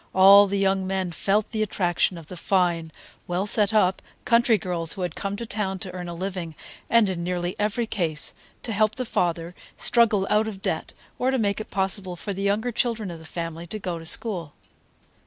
[0.15, 2.91] All the young men felt the attraction of the fine,
[3.27, 6.55] well set up country girls who had come to town to earn a living,
[6.89, 8.33] and, in nearly every case,
[8.63, 12.41] to help the father struggle out of debt, or to make it possible for the
[12.41, 14.53] younger children of the family to go to school.